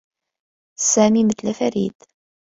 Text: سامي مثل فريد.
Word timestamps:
سامي 0.79 1.23
مثل 1.25 1.53
فريد. 1.53 1.93